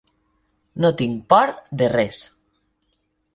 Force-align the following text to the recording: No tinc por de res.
No 0.85 0.89
tinc 1.01 1.19
por 1.33 1.51
de 1.83 1.91
res. 1.93 2.23